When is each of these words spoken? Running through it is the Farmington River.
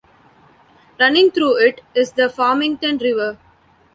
Running 0.99 1.29
through 1.29 1.57
it 1.57 1.81
is 1.93 2.13
the 2.13 2.27
Farmington 2.27 2.97
River. 2.97 3.37